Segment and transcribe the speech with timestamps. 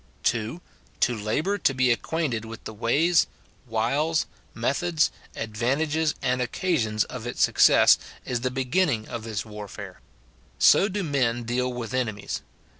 [0.23, 0.61] [2.]
[1.01, 3.27] To labour to be acquainted with the ways,
[3.67, 10.01] wiles, methods, advantages, and occasions of its success, is the beginning of this warfare.
[10.57, 12.41] So do men deal with ene mies.